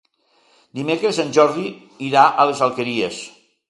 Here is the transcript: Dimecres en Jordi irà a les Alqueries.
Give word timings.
Dimecres 0.79 1.21
en 1.25 1.31
Jordi 1.37 1.69
irà 2.11 2.27
a 2.47 2.51
les 2.53 2.69
Alqueries. 2.71 3.27